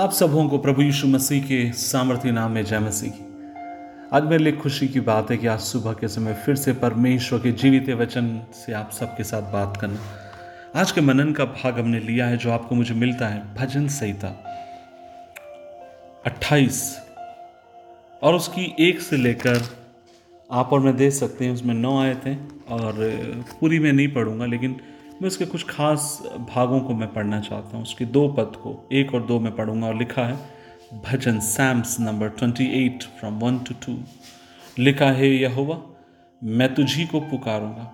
[0.00, 3.24] आप सबों को प्रभु यीशु मसीह के सामर्थ्य नाम में जय मसीह की।
[4.12, 7.38] आज मेरे लिए खुशी की बात है कि आज सुबह के समय फिर से परमेश्वर
[7.38, 10.00] के जीवित वचन से आप सबके साथ बात करना।
[10.80, 14.28] आज के मनन का भाग हमने लिया है जो आपको मुझे मिलता है, भजन संहिता।
[16.26, 16.82] 28
[18.22, 19.62] और उसकी एक से लेकर
[20.50, 22.34] आप और मैं देख सकते हैं, उसमें नौ आए थे
[22.68, 22.94] और
[23.60, 24.76] पूरी मैं नहीं पढ़ूँगा, लेकिन
[25.14, 29.14] मैं उसके कुछ खास भागों को मैं पढ़ना चाहता हूँ। उसके दो पद को, एक
[29.14, 30.38] और दो में पढ़ूँगा और लिखा है,
[31.04, 33.96] भजन psalms number twenty eight from one two two
[34.78, 35.78] लिखा है, यहोवा,
[36.42, 37.90] मैं तुझी को पुकारूँगा।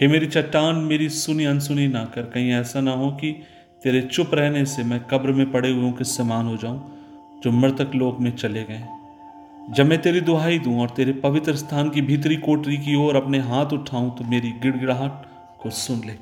[0.00, 3.32] हे मेरी चट्टान, मेरी सुनी अनसुनी ना कर। कहीं ऐसा ना हो कि
[3.82, 7.94] तेरे चुप रहने से मैं कब्र में पड़े हुए के समान हो जाऊँ, जो मृतक
[7.94, 8.82] लोक में चले गए।
[9.70, 13.38] जब मैं तेरी दुहाई दूँ और तेरे पवित्र स्थान की भीतरी कोटरी की ओर अपने
[13.38, 15.26] हाथ उठाऊं तो मेरी गिड़गिड़ाहट
[15.62, 16.12] को सुन ले।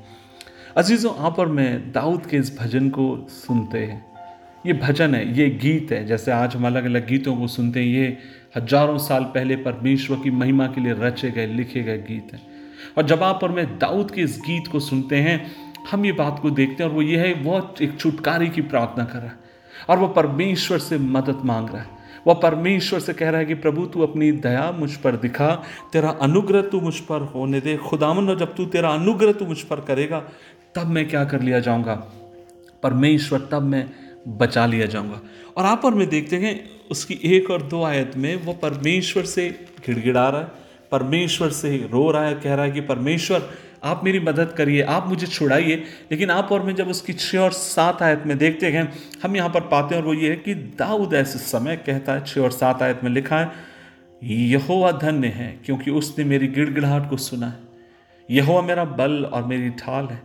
[0.77, 4.05] अजीज़ों, आप और मैं दाऊद के इस भजन को सुनते हैं।
[4.65, 7.87] ये भजन है, ये गीत है। जैसे आज हम अलग अलग गीतों को सुनते हैं,
[7.87, 8.17] ये
[8.57, 12.41] हज़ारों साल पहले परमेश्वर की महिमा के लिए रचे गए, लिखे गए गीत हैं।
[12.97, 15.51] और जब आप और मैं दाऊद के इस गीत को सुनते हैं,
[15.91, 19.03] हम ये बात को देखते हैं और वो ये है वह एक छुटकारे की प्रार्थना
[19.03, 19.37] कर रहा है।
[19.89, 23.53] और वो परमेश्वर से मदद मांग रहा है। वह परमेश्वर से कह रहा है कि
[23.53, 28.35] प्रभु, तू अपनी दया मुझ पर दिखा, तेरा अनुग्रह तू मुझ पर होने दे। खुदामन
[28.35, 30.19] जब तू तेरा अनुग्रह तू मुझ पर करेगा,
[30.75, 31.95] तब मैं क्या कर लिया जाऊँगा?
[32.83, 33.89] परमेश्वर, तब मैं
[34.27, 35.21] बचा लिया जाऊँगा।
[35.57, 39.49] और आप और मैं देखते हैं, उसकी एक और दो आयत में वो परमेश्वर से
[39.87, 40.47] गिड़गिड़ा रहा है,
[40.91, 43.49] परमेश्वर से रो रहा है, कह रहा है कि परमेश्वर
[43.83, 45.75] आप मेरी मदद करिए, आप मुझे छुड़ाइए।
[46.11, 48.91] लेकिन आप और मैं जब उसकी छः और सात आयत में देखते हैं,
[49.23, 52.23] हम यहाँ पर पाते हैं और वो ये है कि दाऊद ऐसे समय कहता है
[52.25, 53.51] छः और सात आयत में लिखा है,
[54.21, 57.67] यहोवा धन्य है क्योंकि उसने मेरी गिड़गिड़ाहट को सुना है।
[58.29, 60.21] यहोवा मेरा बल और मेरी ढाल है।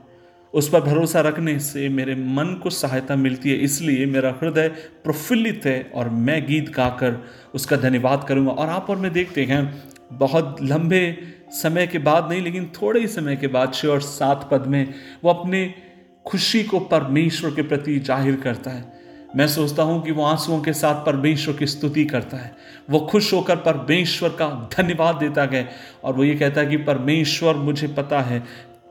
[0.55, 4.69] उस पर भरोसा रखने से मेरे मन को सहायता मिलती है, इसलिए मेरा हृदय
[5.05, 7.17] प्रफुल्लित है और मैं गीत गाकर
[7.55, 9.63] उसका धन्यवाद करूँगा। और आप और मैं देखते हैं,
[10.13, 11.17] बहुत लंबे
[11.55, 14.95] समय के बाद नहीं, लेकिन थोड़े ही समय के बाद छः और सात पद में,
[15.25, 15.73] वो अपने
[16.27, 18.92] खुशी को परमेश्वर के प्रति ज़ाहिर करता है।
[19.37, 22.55] मैं सोचता हूँ कि वो आंसुओं के साथ परमेश्वर की स्तुति करता है।
[22.91, 25.67] वो खुश होकर परमेश्वर का धन्यवाद देता गया
[26.05, 28.43] और वो ये कहता है कि परमेश्वर, मुझे पता है,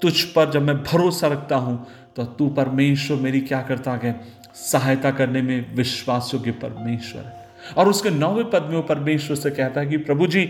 [0.02, 1.86] तुझ पर जब मैं भरोसा रखता हूँ
[2.16, 4.14] तो तू परमेश्वर मेरी क्या करता गया
[4.56, 9.52] सहायता करने में विश्वास योग्य परमेश्वर है। और उसके नौवे पद में वो परमेश्वर से
[9.52, 10.50] कहता है कि प्रभु जी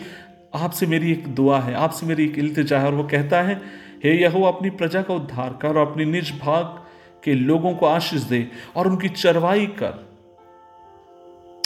[0.53, 3.55] आपसे मेरी एक दुआ है, आपसे मेरी एक इल्तजा है और वो कहता है,
[4.03, 6.79] हे यहो अपनी प्रजा का उद्धार कर और अपनी निज भाग
[7.23, 9.93] के लोगों को आशीष दे और उनकी चरवाई कर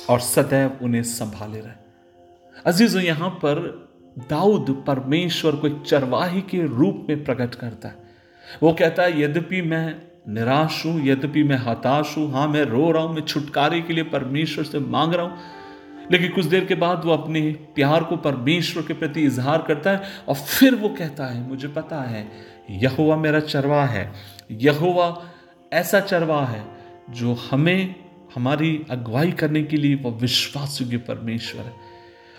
[0.09, 3.59] और सदैव उन्हें संभाले रहे। अजीजों, यहाँ पर
[4.30, 8.06] दाऊद परमेश्वर को एक चरवाही के रूप में प्रकट करता है।
[8.64, 9.96] वो कहता है, यद्यपि मैं
[10.30, 14.04] निराश हूँ, यद्यपि मैं हताश हूँ हाँ मैं रो रहा हूँ, मैं छुटकारे के लिए
[14.06, 15.56] परमेश्वर से मांग रहा हूँ
[16.12, 17.41] लेकिन कुछ देर के बाद वो अपने
[17.75, 22.01] प्यार को परमेश्वर के प्रति इजहार करता है और फिर वो कहता है, मुझे पता
[22.01, 22.28] है
[22.72, 24.12] यहुआ मेरा चरवा है।
[24.51, 25.16] यहुआ
[25.73, 26.63] ऐसा चरवा है
[27.09, 27.95] जो हमें,
[28.35, 31.73] हमारी अगुवाई करने के लिए वह विश्वास योग्य परमेश्वर है।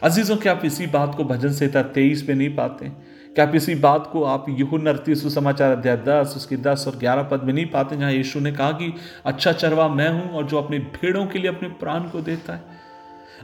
[0.03, 2.89] अजीजों, क्या आप इसी बात को भजन संहिता तेईस में नहीं पाते?
[3.35, 7.23] क्या आप इसी बात को आप यहू नरती सुसमाचार अध्याय दस, उसकी दस और ग्यारह
[7.23, 8.93] पद में नहीं पाते, जहाँ यीशु ने कहा कि
[9.25, 12.88] अच्छा चरवा मैं हूँ और जो अपने भेड़ों के लिए अपने प्राण को देता है।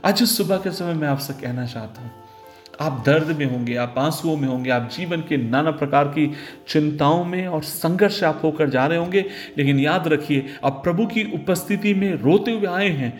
[0.03, 2.11] आज उस सुबह के समय मैं आपसे कहना चाहता हूँ,
[2.81, 6.27] आप दर्द में होंगे, आप आंसुओं में होंगे, आप जीवन के नाना प्रकार की
[6.67, 9.21] चिंताओं में और संघर्ष आप होकर जा रहे होंगे,
[9.57, 13.13] लेकिन याद रखिए, आप प्रभु की उपस्थिति में रोते हुए आए हैं,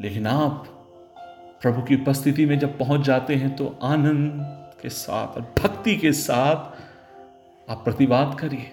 [0.00, 0.64] लेकिन आप
[1.62, 4.40] प्रभु की उपस्थिति में जब पहुँच जाते हैं तो आनंद
[4.82, 8.70] के साथ और भक्ति के साथ आप प्रतिवाद करिए।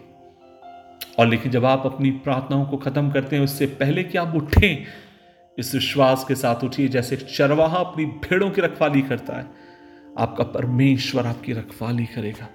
[1.19, 4.85] और लेकिन जब आप अपनी प्रार्थनाओं को खत्म करते हैं, उससे पहले कि आप उठें
[5.59, 9.51] इस विश्वास के साथ उठिए जैसे चरवाहा अपनी भेड़ों की रखवाली करता है।
[10.19, 12.49] आपका परमेश्वर आपकी रखवाली करेगा।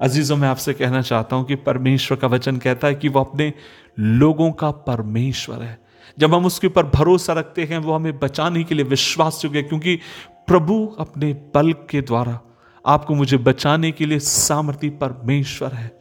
[0.00, 3.52] अजीजों, मैं आपसे कहना चाहता हूँ कि परमेश्वर का वचन कहता है कि वो अपने
[3.98, 5.78] लोगों का परमेश्वर है।
[6.18, 9.98] जब हम उसके ऊपर भरोसा रखते हैं, वो हमें बचाने के लिए विश्वास योग्य क्योंकि
[10.46, 12.40] प्रभु अपने बल के द्वारा
[12.86, 15.98] आपको मुझे बचाने के लिए सामर्थ्य परमेश्वर है।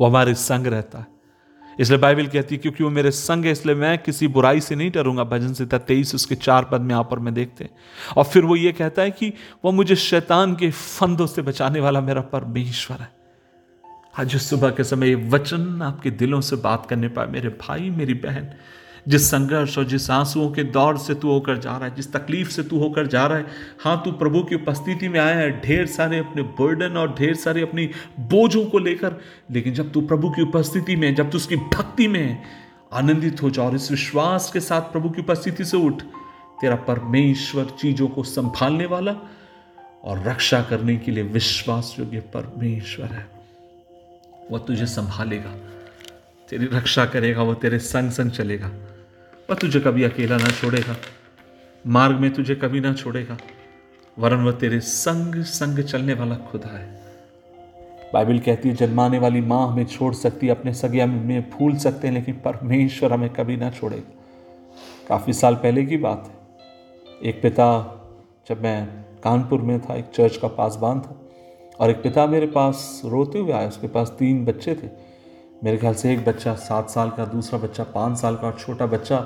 [0.00, 1.17] वो हमारे संग रहता है।
[1.78, 4.90] इसलिए बाइबल कहती है, क्योंकि वो मेरे संग है, इसलिए मैं किसी बुराई से नहीं
[4.90, 7.70] डरूँगा। भजन से तेईस, उसके चार पद में आप पर मैं देखते हैं।
[8.16, 9.32] और फिर वो ये कहता है कि
[9.64, 13.10] वह मुझे शैतान के फंदों से बचाने वाला मेरा परमेश्वर है।
[14.18, 18.14] आज सुबह के समय ये वचन आपके दिलों से बात करने पाए, मेरे भाई, मेरी
[18.14, 18.48] बहन
[19.08, 22.48] जिस संघर्ष और जिस आंसुओं के दौर से तू होकर जा रहा है, जिस तकलीफ़
[22.50, 23.46] से तू होकर जा रहा है
[23.80, 27.62] हाँ तू प्रभु की उपस्थिति में आया है, ढेर सारे अपने बर्डन और ढेर सारे
[27.62, 27.86] अपनी
[28.20, 29.16] बोझों को लेकर,
[29.50, 32.42] लेकिन जब तू प्रभु की उपस्थिति में जब तू उसकी भक्ति में
[32.92, 36.02] आनंदित हो जाओ और इस विश्वास के साथ प्रभु की उपस्थिति से उठ,
[36.60, 39.16] तेरा परमेश्वर चीज़ों को संभालने वाला
[40.04, 43.26] और रक्षा करने के लिए विश्वास योग्य परमेश्वर है।
[44.50, 45.50] वह तुझे संभालेगा,
[46.48, 48.70] तेरी रक्षा करेगा, वह तेरे संग संग चलेगा।
[49.50, 50.96] वह तुझे कभी अकेला ना छोड़ेगा।
[51.86, 53.38] मार्ग में तुझे कभी ना छोड़ेगा।
[54.18, 57.00] वरन वह तेरे संग संग चलने वाला खुदा है।
[58.14, 62.08] बाइबल कहती है, जन्माने वाली माँ हमें छोड़ सकती है, अपने सगिया में फूल सकते
[62.08, 64.24] हैं, लेकिन परमेश्वर हमें कभी ना छोड़ेगा।
[65.08, 66.38] काफ़ी साल पहले की बात है।
[67.28, 67.94] एक पिता,
[68.48, 68.86] जब मैं
[69.24, 71.20] कानपुर में था, एक चर्च का पासबान था,
[71.80, 75.07] और एक पिता मेरे पास रोते हुए आया, उसके पास तीन बच्चे थे।
[75.64, 78.86] मेरे ख्याल से एक बच्चा सात साल का, दूसरा बच्चा पाँच साल का और छोटा
[78.86, 79.16] बच्चा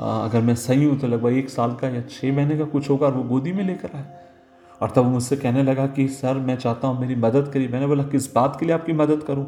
[0.00, 3.06] अगर मैं सही हूँ तो लगभग एक साल का या छः महीने का कुछ होगा
[3.06, 4.04] और वो गोदी में लेकर आए
[4.80, 7.86] और तब वो मुझसे कहने लगा कि, सर, मैं चाहता हूँ मेरी मदद करिए। मैंने
[7.86, 9.44] बोला, किस बात के लिए आपकी मदद करूँ?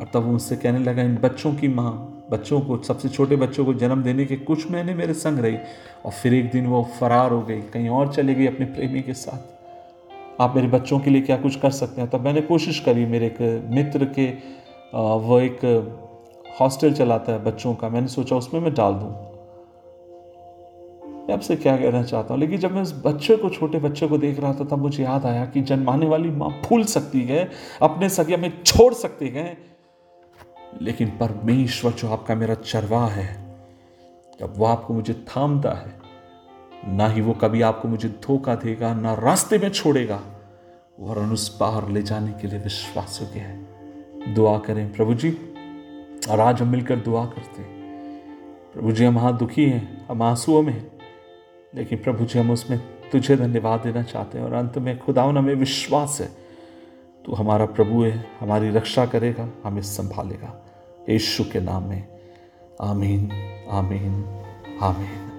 [0.00, 1.92] और तब वो मुझसे कहने लगा, इन बच्चों की माँ,
[2.30, 5.56] बच्चों को, सबसे छोटे बच्चों को जन्म देने के कुछ महीने मेरे संग रही
[6.04, 9.14] और फिर एक दिन वो फरार हो गई, कहीं और चली गई अपने प्रेमी के
[9.14, 12.10] साथ। आप मेरे बच्चों के लिए क्या कुछ कर सकते हैं?
[12.10, 14.26] तब मैंने कोशिश करी, मेरे एक मित्र के
[14.94, 15.60] वो एक
[16.60, 19.10] हॉस्टल चलाता है बच्चों का। मैंने सोचा उसमें मैं डाल दूँ।
[21.26, 22.40] मैं आपसे क्या कहना चाहता हूँ?
[22.40, 25.26] लेकिन जब मैं उस बच्चे को, छोटे बच्चे को देख रहा था, तब मुझे याद
[25.26, 27.50] आया कि जन्माने वाली माँ फूल सकती है,
[27.82, 29.58] अपने सगे में छोड़ सकती है।
[30.80, 33.42] लेकिन परमेश्वर, जो आपका मेरा चरवा है
[34.40, 35.98] जब वो आपको मुझे थामता है।
[36.88, 40.20] ना ही वो कभी आपको मुझे धोखा देगा, ना रास्ते में छोड़ेगा,
[41.00, 43.71] वरन उस पार ले जाने के लिए विश्वास योग्य है।
[44.28, 45.30] दुआ करें। प्रभु जी,
[46.30, 47.72] और आज हम मिलकर दुआ करते हैं।
[48.74, 50.90] प्रभु जी, हम हाँ दुखी हैं, हम आंसुओं में
[51.74, 52.78] लेकिन प्रभु जी, हम उसमें
[53.12, 56.28] तुझे धन्यवाद देना चाहते हैं, और अंत में खुदावन, हमें विश्वास है,
[57.24, 60.66] तू हमारा प्रभु है, हमारी रक्षा करेगा, हमें संभालेगा।
[61.08, 62.08] यीशु के नाम में,
[62.80, 63.32] आमीन
[63.70, 64.24] आमीन
[64.82, 65.31] आमीन।